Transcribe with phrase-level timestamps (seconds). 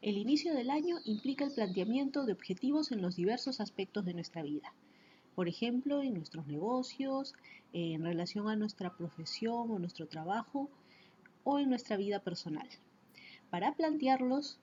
[0.00, 4.42] El inicio del año implica el planteamiento de objetivos en los diversos aspectos de nuestra
[4.42, 4.72] vida.
[5.34, 7.34] Por ejemplo, en nuestros negocios,
[7.72, 10.70] en relación a nuestra profesión o nuestro trabajo
[11.42, 12.68] o en nuestra vida personal.
[13.50, 14.60] Para plantearlos,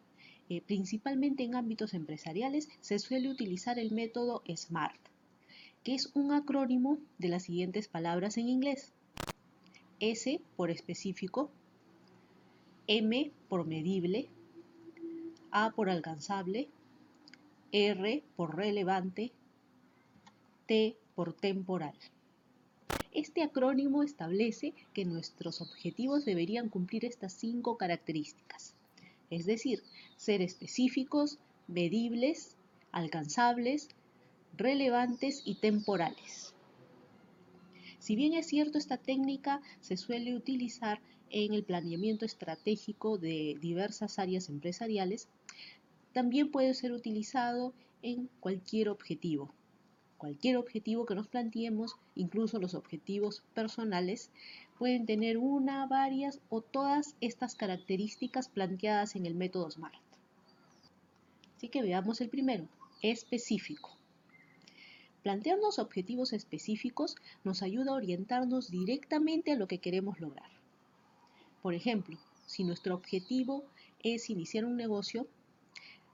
[0.48, 4.99] eh, principalmente en ámbitos empresariales, se suele utilizar el método SMART,
[5.83, 8.93] que es un acrónimo de las siguientes palabras en inglés.
[9.99, 11.52] S por específico,
[12.88, 14.29] M por medible,
[15.58, 16.68] A por alcanzable,
[17.72, 19.32] R por relevante,
[20.66, 21.96] T por temporal.
[23.13, 28.73] Este acrónimo establece que nuestros objetivos deberían cumplir estas cinco características,
[29.30, 29.82] es decir,
[30.18, 31.38] ser específicos,
[31.70, 32.58] medibles,
[32.91, 33.88] alcanzables,
[34.58, 36.54] relevantes y temporales.
[37.99, 40.99] Si bien es cierto, esta técnica se suele utilizar
[41.44, 45.27] en el planeamiento estratégico de diversas áreas empresariales,
[46.13, 49.54] también puede ser utilizado en cualquier objetivo,
[50.18, 54.32] Cualquier objetivo que nos planteemos, incluso los objetivos personales,
[54.79, 59.95] pueden tener una, varias o todas estas características planteadas en el método SMART.
[61.57, 62.67] Así que veamos el primero,
[63.01, 63.91] específico.
[65.22, 70.50] Plantearnos objetivos específicos nos ayuda a orientarnos directamente a lo que queremos lograr.
[71.66, 72.16] Por ejemplo,
[72.46, 73.66] si nuestro objetivo
[74.03, 75.25] es iniciar un negocio,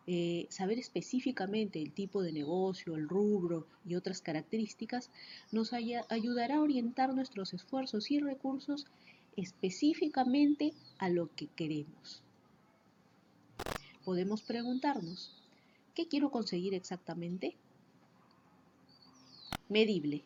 [0.07, 5.09] eh, saber específicamente el tipo de negocio, el rubro y otras características
[5.51, 8.87] nos ayudará a orientar nuestros esfuerzos y recursos
[9.35, 12.23] específicamente a lo que queremos.
[14.05, 15.35] Podemos preguntarnos,
[15.95, 17.57] ¿qué quiero conseguir exactamente?
[19.67, 20.23] Medible.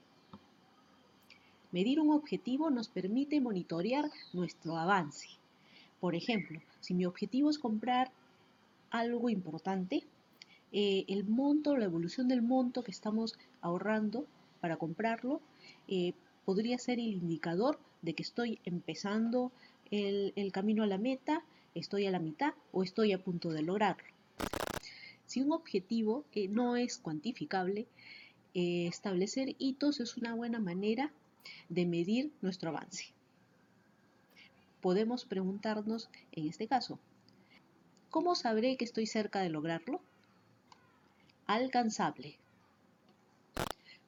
[1.76, 5.28] Medir un objetivo nos permite monitorear nuestro avance.
[6.00, 8.14] Por ejemplo, si mi objetivo es comprar
[8.92, 10.06] algo importante,
[10.72, 14.26] eh, el monto, la evolución del monto que estamos ahorrando
[14.62, 15.42] para comprarlo,
[15.90, 16.14] eh,
[16.45, 19.52] podría ser el indicador de que estoy empezando
[19.92, 24.08] el, camino a la meta, estoy a la mitad o estoy a punto de lograrlo.
[25.26, 27.86] Si un objetivo eh, no es cuantificable,
[28.54, 31.11] establecer hitos es una buena manera
[31.70, 33.06] de medir nuestro avance.
[34.82, 37.00] Podemos preguntarnos en este caso,
[38.16, 40.00] ¿Cómo sabré que estoy cerca de lograrlo?
[41.48, 42.38] Alcanzable.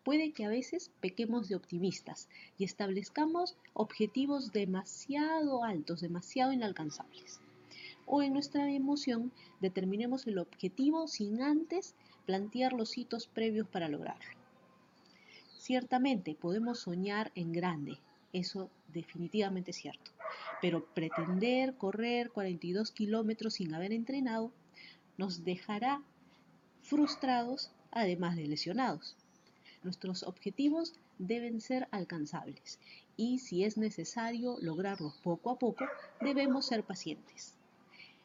[0.05, 7.41] Puede que a veces pequemos de optimistas y establezcamos objetivos demasiado altos, demasiado inalcanzables.
[8.05, 11.93] O en nuestra emoción determinemos el objetivo sin antes
[12.25, 14.36] plantear los hitos previos para lograrlo.
[15.67, 17.97] Ciertamente podemos soñar en grande,
[18.31, 20.11] eso definitivamente es cierto
[20.61, 24.51] pero pretender correr 42 kilómetros sin haber entrenado
[25.17, 26.01] nos dejará
[26.81, 29.15] frustrados además de lesionados.
[29.83, 32.79] Nuestros objetivos deben ser alcanzables
[33.15, 35.85] y si es necesario lograrlos poco a poco,
[36.21, 37.55] debemos ser pacientes.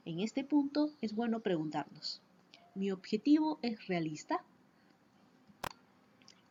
[0.04, 2.20] En este punto es bueno preguntarnos,
[2.74, 4.44] ¿mi objetivo es realista?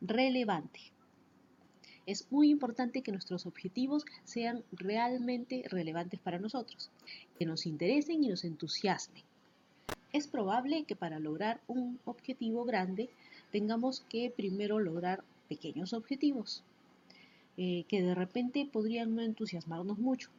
[0.04, 0.80] Relevante.
[2.08, 6.90] Es muy importante que nuestros objetivos sean realmente relevantes para nosotros,
[7.38, 9.24] que nos interesen y nos entusiasmen.
[10.12, 13.12] Es probable que para lograr un objetivo grande
[13.52, 16.64] tengamos que primero lograr pequeños objetivos,
[17.58, 20.32] eh, que de repente podrían no entusiasmarnos mucho,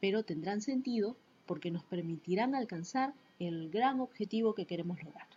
[0.00, 5.28] pero tendrán sentido porque nos permitirán alcanzar el gran objetivo que queremos lograr.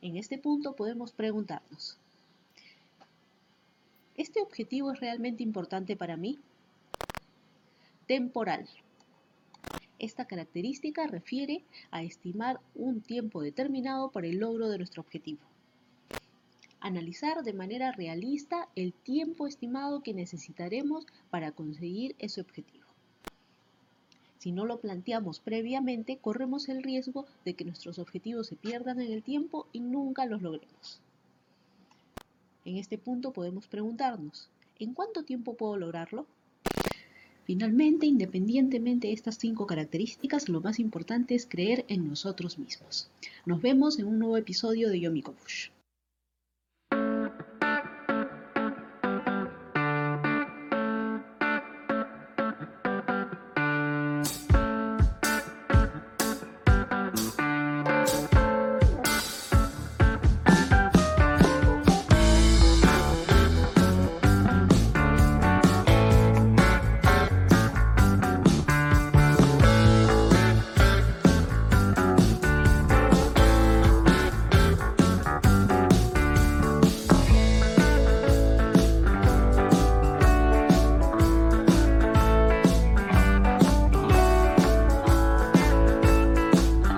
[0.00, 1.96] En este punto podemos preguntarnos,
[4.22, 6.38] ¿Este objetivo es realmente importante para mí?
[8.06, 8.68] Temporal.
[9.98, 15.40] Esta característica refiere a estimar un tiempo determinado para el logro de nuestro objetivo.
[16.78, 22.86] Analizar de manera realista el tiempo estimado que necesitaremos para conseguir ese objetivo.
[24.38, 29.10] Si no lo planteamos previamente, corremos el riesgo de que nuestros objetivos se pierdan en
[29.10, 31.02] el tiempo y nunca los logremos.
[32.64, 34.48] En este punto podemos preguntarnos,
[34.78, 36.26] ¿en cuánto tiempo puedo lograrlo?
[37.44, 43.10] Finalmente, independientemente de estas cinco características, lo más importante es creer en nosotros mismos.
[43.46, 45.70] Nos vemos en un nuevo episodio de Yomi Bush.